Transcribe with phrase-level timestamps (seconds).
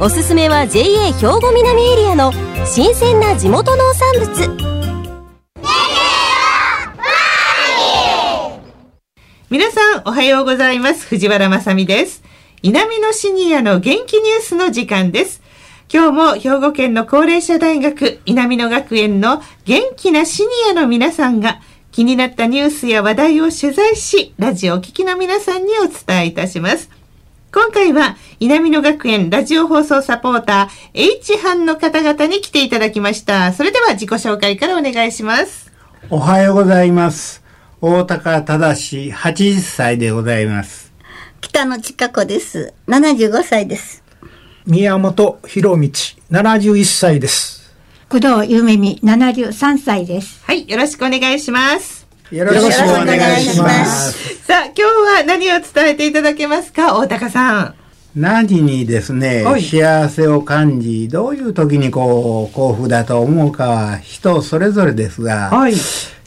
[0.00, 2.32] おすすめは JA 兵庫南エリアの
[2.64, 4.68] 新鮮な地元農産物。
[9.50, 11.06] 皆さんおはようございます。
[11.06, 12.22] 藤原まさです。
[12.62, 15.42] 南のシニアの元気ニュースの時間です。
[15.92, 21.60] 今日も兵庫県の高齢者大学南野学園の元気なシニアの皆さんが
[21.92, 26.97] 気になったニュースや話題を取材し、ラジオを聴きの皆さんにお伝えいたします。
[27.50, 33.54] 今回は、南野学園ラジオ放送サポーター、H 班の方々に来ていただきました。
[33.54, 35.72] それでは自己紹介からお願いします。
[36.10, 37.42] おはようございます。
[37.80, 40.92] 大高正80歳でございます。
[41.40, 42.74] 北野千佳子です。
[42.86, 44.04] 75歳です。
[44.66, 45.76] 宮本博道、
[46.30, 47.74] 71歳です。
[48.10, 50.44] 工藤ゆめみ、73歳です。
[50.44, 51.97] はい、よろしくお願いします。
[52.30, 54.44] よろしくお願いします。
[54.44, 57.74] さあ、今日は何を伝えていただけますか、大高さん。
[58.14, 65.72] 何にですね、幸せを感じ、どういう時にこう、幸福だと思うかは人それぞれですが、はい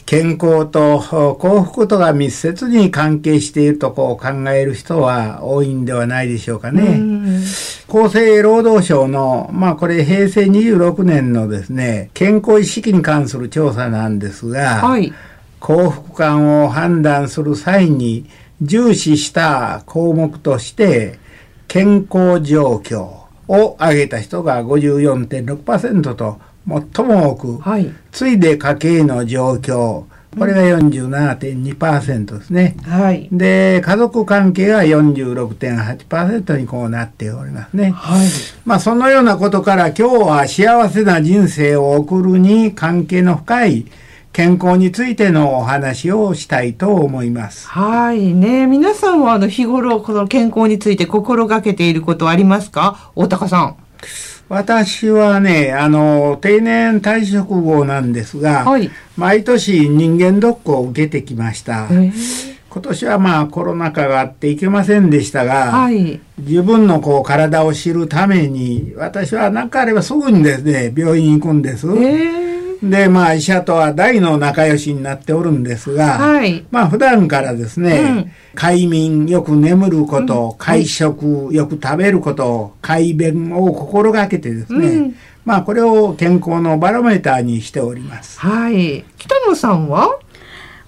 [0.04, 0.98] 健康と
[1.38, 7.00] 幸福とが密接に関係しているとこう考える人は多いんではないでしょうかね。
[7.88, 15.14] 厚生労働省の、まあこれ平成26年のですね、健康意識に関する調査なんですが、はい、
[15.62, 18.26] 幸福感を判断する際に
[18.60, 21.20] 重視した項目として、
[21.68, 23.02] 健康状況
[23.46, 30.04] を挙げた人が54.6%と最も多く、はい、次いで家計の状況、
[30.36, 32.76] これが47.2%ですね。
[32.82, 33.28] はい。
[33.30, 37.90] で、家族関係が46.8%にこうなっておりますね。
[37.90, 38.26] はい。
[38.64, 43.86] まあ、そのようなことから今日は幸せな人生を送るに関係の深い
[44.32, 47.68] 健康についてのお話をしたいと思います。
[47.68, 48.66] はいね。
[48.66, 53.12] 皆さんはあの日頃この健康について心がけていることありますか？
[53.14, 53.76] 大高さん。
[54.48, 61.88] 私はね、あの、定年退職後なんですが、はい、毎年人間ドックを受けてきました。
[61.88, 71.86] 今年はまあコロナ禍があっていけませんでしたが、はい、自分のこう体を知るために、私は何かあればすぐにですね、病院行くんです。
[72.82, 88.38] で、まあ医者とは大の仲良しになっておるんですが、はい、まあ普段からですね、うん快眠、よく眠ること、うん、会食、よく食べること、快便を心がけてですね、うん、まあこれを健康のバロメーターにしております。
[88.40, 89.04] はい。
[89.16, 90.18] 北野さんは？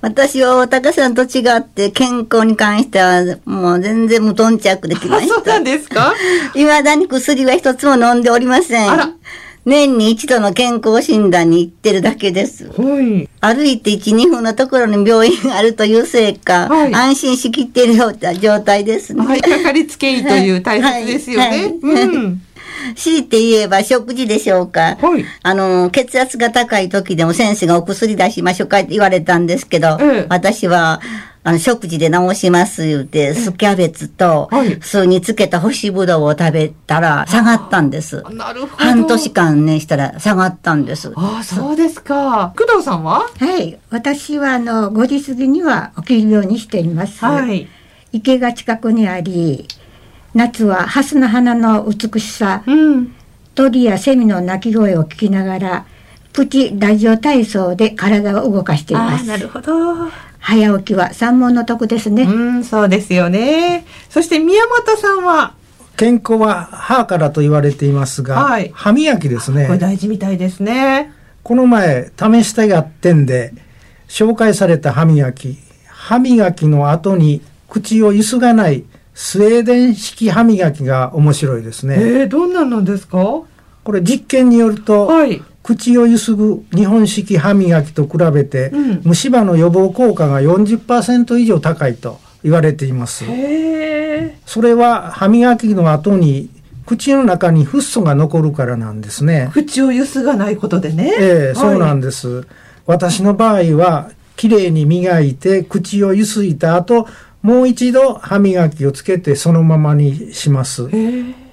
[0.03, 5.35] 私は大高さんと違って健康に関してはもう全然無頓着できました。
[5.37, 6.13] そうなんですか？
[6.53, 8.91] 未だに薬は一つも飲んでおりません。
[8.91, 9.11] あら。
[9.65, 12.69] 年に一度の健康診断に行ってるだけです。
[12.69, 19.25] はい、歩いて1、2分のところに病院があるというせいか、はい、安心しきっているような状態ですね。
[19.25, 21.75] はい、かかりつけ医という大切ですよね。
[22.97, 24.99] 強いて言えば食事でしょうか。
[25.01, 29.99] はい、あの、血圧が高い時でも先生がお薬出しましょうかって言われたんですけど、
[30.29, 31.01] 私は、
[31.47, 34.49] あの、食事で治します言うて、スキャベツと、
[34.81, 38.23] 酢につけた干しぶどうを食べたら下がったんです。
[38.31, 38.77] なるほど。
[38.77, 41.13] 半年間ね、したら下がったんです。
[41.15, 42.55] ああ、そうですか。
[42.57, 43.29] 工藤さんは？
[43.39, 43.79] はい。
[43.91, 47.23] 私は、あの、5時過ぎには起きるようにしています。
[47.23, 47.69] はい。
[48.13, 49.69] 池が近くにあり、
[50.33, 53.15] 夏はハスの花の美しさ、うん、
[53.55, 55.87] 鳥やセミの鳴き声を聞きながら、
[56.33, 59.27] プチラジオ体操で体を動かしています。
[59.27, 60.09] なるほど。
[60.47, 62.25] 早起きは三問の得ですね。
[62.25, 63.87] うん、そうですよね。
[64.11, 65.55] そして宮本さんは？
[65.97, 69.67] 健康は歯からと言われていますが、はい、歯磨きですね。
[69.67, 71.13] これ大事みたいですね。
[71.43, 73.55] この前、試したやってんで、
[74.07, 75.57] 紹介された歯磨き。
[75.89, 77.41] 歯磨きの後に
[77.71, 78.85] 口をゆすがない
[79.15, 81.97] スウェーデン式歯磨きが面白いですね。
[81.97, 83.19] えー、どんなのですか？
[83.19, 93.25] これ実験によると、はい、口をゆすぐ日本式歯磨きと比べて、うん、虫歯の予防効果が40%以上高いと言われています。
[94.47, 96.51] それは歯磨きの後に
[96.85, 99.51] 口の中にフッ素が残るからなんですね。
[99.55, 101.15] 口をゆすがないことでね。
[101.19, 102.47] ええー、そうなんです。
[102.87, 107.09] 私の場合は、きれいに磨いて口をゆすいた後、
[107.41, 110.91] もう一度歯磨きをつけてそのままにします。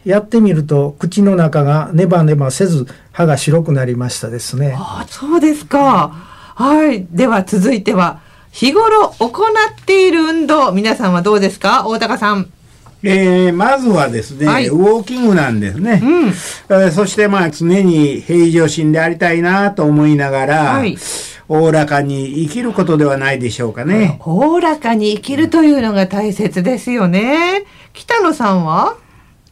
[0.05, 4.75] やってみると口の中がネバネバせず歯が白くなりましたですね。
[4.77, 6.11] あそうですか。
[6.55, 7.07] はい。
[7.11, 8.21] では続いては
[8.51, 11.87] 日頃行っている運動皆さんはどうですか？
[11.87, 12.51] 大高さん。
[13.03, 16.01] えー、まずはですね、はい、ウォーキングなんですね。
[16.03, 20.97] うん、えー、そしてまあ常に平常心でありたいなと思いながら、はい
[21.47, 24.21] おおらかに生きることではないでしょうかね。
[24.23, 27.65] おおらかに生きるというのが大切ですよね。
[27.91, 28.95] 北野さんは？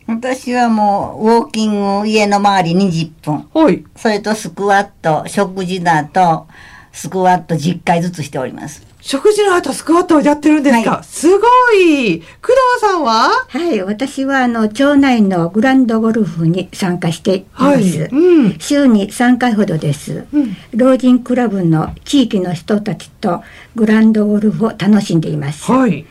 [0.09, 3.47] 私はもう、ウォーキング、家の周り20分。
[3.53, 3.85] はい。
[3.95, 6.47] それとスクワット、食事だと、
[6.91, 8.87] スクワット10回ずつしております。
[9.01, 11.37] 食事の後スクワットをやってるんですか、はい、すご
[11.73, 12.19] い。
[12.19, 13.29] 工藤さんは？
[13.47, 18.09] はい私はあの町内のグランドゴルフに参加しています、はい。
[18.11, 23.41] うん、週に3回ほどです、うん、老人クラブの地域の人たちと
[23.73, 25.71] グランドゴルフを楽しんでいます。
[25.71, 26.05] はい。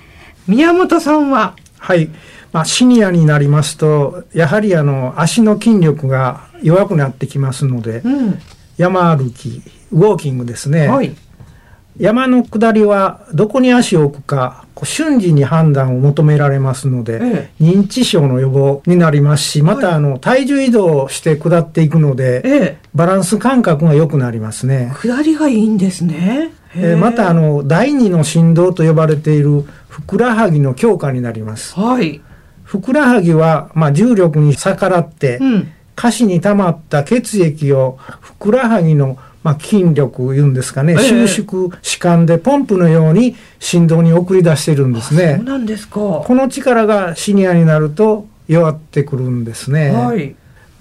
[0.47, 1.57] 宮本さんは？
[1.79, 2.09] はい
[2.53, 8.39] まあ、シニアになりますとやはりあの足の筋力が弱くなってきますので、うん、
[8.77, 9.63] 山歩き
[9.93, 11.15] ウォーキングですね、はい。
[11.99, 24.93] 山の下りはどこに足を置くか瞬時に判断を求められますので、ええ、認知症の予防になりますしまたあの体重移動して下っていくので、え、バランス感覚が良くなりますね。
[25.03, 26.53] 下りがいいんですね。
[26.77, 26.95] え。
[26.95, 32.21] またあの第二の振動と呼ばれているふくらはぎの強化になります、はい、
[32.69, 45.37] ふくらはぎは、まあ、重力に逆らって、うん、下肢に溜まった血液をふくらはぎのまあ、筋力いうんですかね、収縮弛緩でポンプのように振動に送り出してるんですね。
[45.37, 45.95] そうなんですか。
[45.95, 49.91] この力がシニアになると弱ってくるんですね。
[49.93, 50.35] はい、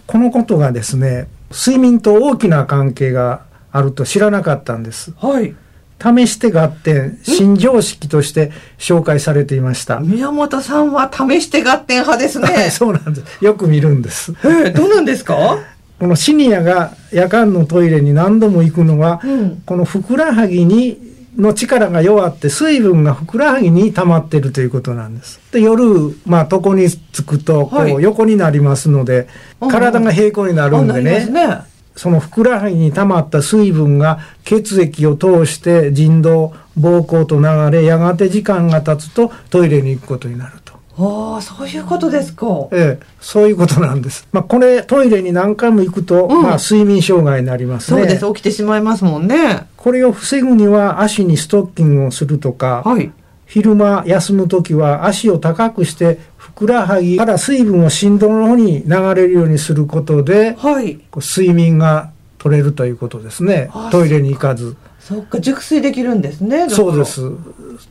[0.07, 5.13] このことがですね、睡眠と大きな関係があると知らなかったんです。
[5.17, 5.55] はい。
[6.01, 9.99] 試して合点、新常識として紹介されていました。
[9.99, 12.69] 宮本さんは試して合点派ですね。
[12.71, 13.43] そうなんです。
[13.43, 14.33] よく見るんです。
[14.43, 15.57] えー、どうなんですか？
[15.99, 20.99] このシニアが夜間のトイレに何度も行くのは、うん、このふくらはぎに
[21.37, 25.39] の力が弱って水分がふくらはぎに溜まってるということなんです。
[25.51, 29.27] で夜、まあ、床につくとこう横になりますので、
[29.59, 31.25] はい、体が平行になるんでね。
[31.25, 40.77] ねそのふくらはぎに溜まった水分が血液を通して腎臓膀胱と流れやがて時間が経つとトイレに行くことになると。
[40.99, 42.47] ああ、そういうことですか。
[42.71, 44.27] ええ、そういうことなんです。
[44.31, 48.01] まあ、これ、トイレに何回も行くと、うん、まあ、睡眠障害になりますね。
[48.01, 48.25] そうです。
[48.25, 49.67] 起きてしまいますもんね。
[49.77, 53.11] これを防ぐには、足にストッキングをするとか、はい、
[53.45, 56.19] 昼間休む時は足を高くして、
[56.57, 62.09] ふくらはぎから水分を振動の方に流れるようにすることで、はい、睡眠が
[62.39, 63.69] 取れるということですね。
[63.91, 64.75] トイレに行かず。
[64.99, 66.67] そっか、熟睡できるんですね。
[66.67, 67.31] そうです。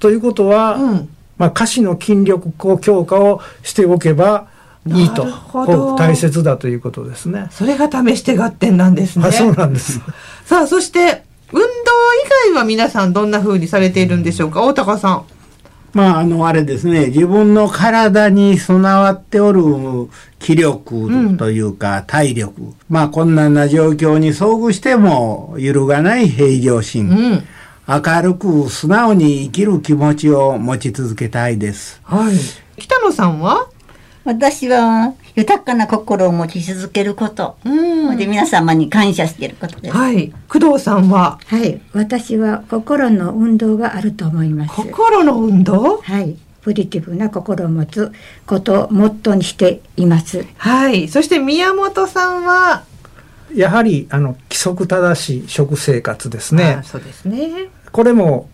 [0.00, 1.08] ということは、うん
[1.38, 4.48] まあ、下肢の筋力強化をしておけば
[4.84, 5.26] いいと
[5.96, 7.46] 大切だということですね。
[7.52, 9.30] それが試して合点なんですね。
[9.30, 10.00] そうなんです。
[10.44, 11.22] さあそして
[11.52, 11.68] 運動以
[12.52, 14.62] 外は皆さんどんなふうにされているんでしょうか？
[14.62, 15.24] 大高さん。
[15.96, 19.62] まあ、あの、あれですね、自分の体に備わっておる
[20.38, 22.60] 気力というか、体力。
[22.60, 27.08] うん、まあ、困難な状況に遭遇しても揺るがない平常心。
[27.08, 27.44] うん
[27.88, 32.00] 明るく素直に生きる気持ちを持ち続けたいです。
[32.02, 32.34] はい。
[32.76, 33.69] 北野さんは？
[34.25, 37.58] 私は豊かな心を持ち続けること。
[37.64, 38.16] うん。
[38.16, 39.96] で皆様に感謝していることです。
[39.96, 40.32] はい。
[40.49, 41.38] 工藤さんは？
[41.46, 41.80] はい。
[41.92, 44.75] 私は心の運動があると思います。
[44.75, 45.99] 心の運動？
[45.99, 46.37] はい。
[46.62, 48.11] ポジティブな心を持つ
[48.46, 50.44] ことをモットーにしています。
[50.56, 51.06] はい。
[51.06, 52.82] そして宮本さんは？
[53.54, 56.80] やはりあの規則正しい食生活ですね。
[56.82, 57.68] そうですね。
[57.92, 58.49] これも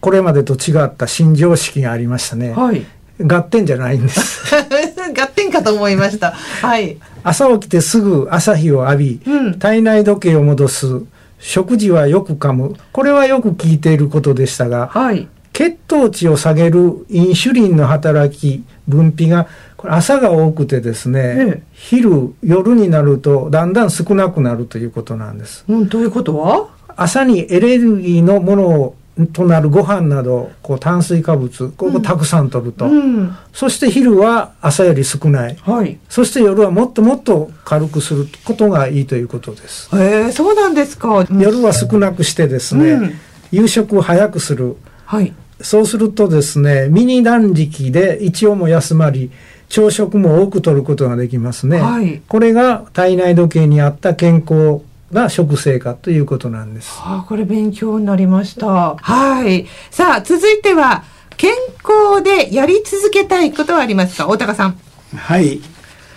[0.00, 2.52] これまでと違った新常識がありましたね。
[2.52, 2.84] はい。
[3.20, 4.54] 合点じゃないんです。
[5.18, 6.32] 合点かと思いました。
[6.32, 6.96] はい。
[7.24, 11.02] 朝起きてすぐ朝日を浴び、うん、体内時計を戻す、
[11.38, 12.74] 食事はよく噛む。
[12.92, 19.46] これはよく聞いていることでしたが、はい、血糖値を下げるインシュリンの働き、分泌が
[19.76, 25.64] これ朝が多くてですね、ええ、昼夜になるとだんだん少なくなるということなんです。
[25.68, 26.68] うん、どういうことは？
[26.96, 28.94] 朝にエネルギーのものを
[29.32, 43.14] となるご飯などこう炭水化物ここたくさん取ると、うん、そして昼は朝より少ない、はい、そして夜はもっともっと軽くすることがいいということですへえそうなんですか、夜は少なくしてですね、うん、
[43.52, 45.32] 夕食を早くする、はい、
[45.62, 49.30] そうするとですねミニ断食で一応も休まり
[49.70, 56.90] 朝食も多く取ることができますね、はい、これが体内時計に合った健康な食生活ということなんです。
[56.90, 58.96] はあ、これ勉強になりました。
[58.96, 59.66] はい。
[59.90, 61.04] さあ、続いては、
[61.36, 61.52] 健
[61.84, 64.26] 康でやり続けたいことはありますか？
[64.26, 64.78] 大高さん。
[65.14, 65.60] はい。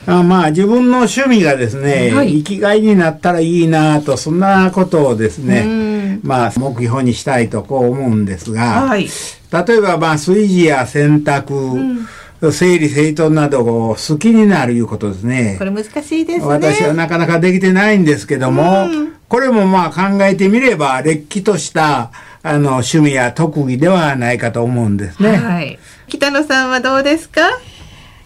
[0.05, 9.08] あまあ自分の趣味がですね、はい、生きがいになったらいいなとそんなことをですねまあ目標にしたいとこう思うんですが、はい、
[9.51, 12.08] 例えばまあ炊事や洗濯、うん
[12.41, 15.55] 整理整頓などを好きになるいうことですね。
[15.58, 16.46] これ難しいですね。
[16.46, 25.36] 私はなかなかできてないんですけども、うん、これもまあ考えてみれば、れっきとしたあの趣味や特技ではないかと思うんですね。
[25.36, 25.77] はい。
[26.08, 27.41] 北野さんはどうですか？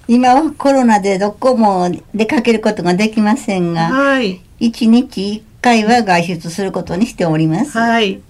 [0.08, 4.41] 今はコロナでどこも出かけることができませんが、はい。
[4.60, 7.77] 一日一回は外出することにしております。
[7.77, 8.22] はい。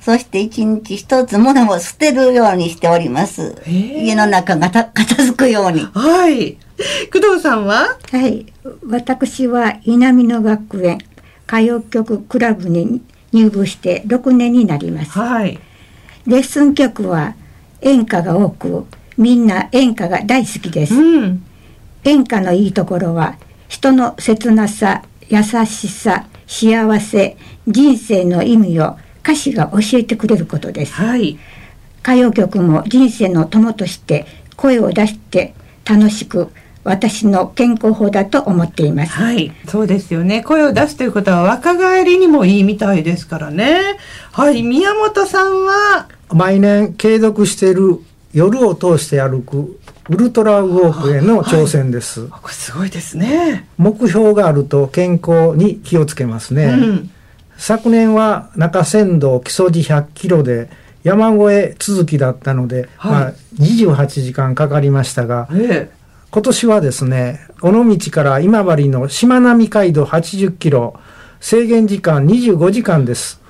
[0.00, 3.56] そして一日一つ物を捨てるようにしております。
[3.66, 5.80] 家の中が片付くように。
[5.80, 6.56] はい。
[7.12, 7.98] 工藤さんは？
[8.10, 8.46] はい。
[8.88, 10.98] 私は稲美野学園
[11.46, 13.02] 歌謡曲クラブに
[13.32, 15.18] 入部して6年になります。
[15.18, 15.58] はい。
[16.26, 17.34] レッスン曲は
[17.82, 18.86] 演歌が多く、
[19.18, 20.94] みんな演歌が大好きです。
[20.94, 21.44] うん、
[22.04, 23.36] 演歌のいいところは
[23.68, 30.94] 人の切なさ、優しさ、幸せ、人生の意味を歌詞が教えてくれることです。
[30.94, 31.38] はい、
[32.02, 36.48] 歌謡曲も人生の友として声を出して楽しく
[36.82, 39.12] 私の健康法だと思っています。
[39.12, 40.42] はい、そうですよね。
[40.42, 43.98] 声を出すということは若返りにもいいみたいですからね。
[44.32, 46.08] はい、宮本さんは？
[46.30, 47.98] 毎年継続している
[48.32, 52.22] 夜を通して歩くウルトラウォークへの挑戦です。
[52.22, 53.68] はい、これすごいですね。
[53.76, 56.64] 目標があると健康に気をつけますね。
[56.64, 57.10] うん
[57.60, 60.70] 昨年は中山道木曽路100キロで
[61.02, 65.90] 山越え続きだったので、はい、まあ、28時間かかりましたが、ええ、
[66.30, 70.98] 今年はですね尾道から今治のしまなみ海道80キロ
[71.40, 73.40] 制限時間25時間です。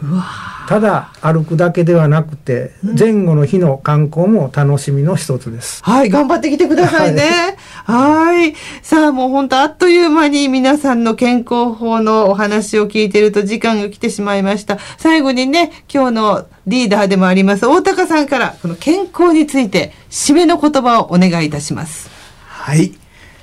[0.69, 5.83] ただ歩くだけではなくて、前後の日の観光も楽しみの一つです。
[5.83, 7.57] はい、頑張ってきてくださいね。
[7.85, 8.55] はい。
[8.83, 14.79] さあ、もう本当あっという間に皆さんの健康法のお話を聞いていると時間が来てしまいました。
[14.97, 22.09] 最後にね、今日のリーダーでもあります大高さんからこの健康について締めの言葉をお願いいたします。
[22.47, 23.00] はい。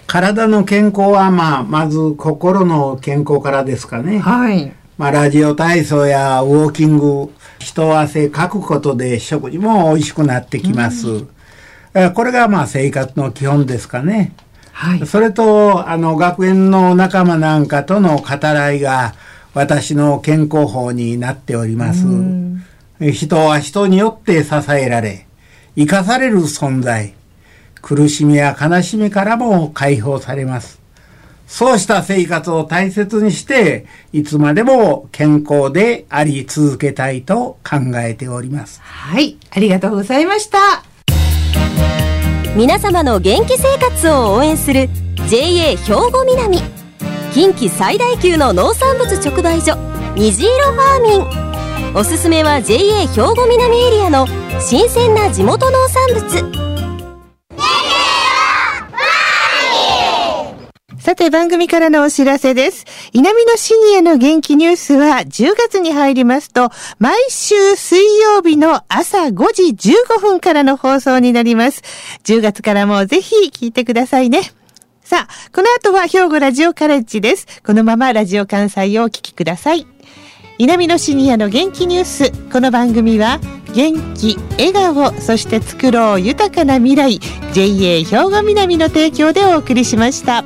[0.07, 4.19] 体の健康は、まあ、まず心の健康からですかね。
[4.19, 4.71] はい。
[4.97, 11.07] まあ、ラジオ体操やウォーキング、人汗かくことで食事も美味しくなってきます。
[11.93, 14.33] うん、これがまあ生活の基本ですかね。
[14.71, 15.05] はい。
[15.05, 19.13] それと、あの、学園の仲間なんかとの語らいが
[19.53, 22.05] 私の健康法になっております。
[23.11, 25.27] 人は人によって支えられ、
[25.75, 27.16] 生かされる存在。
[27.87, 30.81] 苦しみや悲しみからも解放されます。
[31.47, 38.81] そうした生活を大切にして、いつまでも健康であり続けたいと考えております。
[38.81, 40.83] はい、ありがとうございました。
[42.57, 44.89] 皆様の元気生活を応援する
[45.29, 45.77] JA 兵
[46.11, 46.57] 庫南
[47.31, 49.77] 近畿最大級の農産物直売所
[50.15, 54.27] 虹色ファーミンおすすめは JA 兵庫南エリアの
[54.59, 56.07] 新鮮な地元農産
[56.51, 56.66] 物
[61.07, 62.83] さて番組からのお知らせです。
[63.13, 71.81] 稲美のシニアの元気ニュースは10月に入りますと、毎週水曜日の朝5時15分からの放送になります。
[72.25, 74.51] 10月からもぜひ聞いてくださいね。
[75.01, 77.61] さあ、この後は兵庫ラジオカレッジです。
[77.65, 79.87] このままラジオ関西をお聞きください。
[80.57, 82.31] 稲美のシニアの元気ニュース。
[82.51, 83.39] この番組は、
[83.73, 87.21] 元気、笑顔、そして作ろう豊かな未来、
[87.53, 90.43] JA 兵庫南の提供でお送りしました。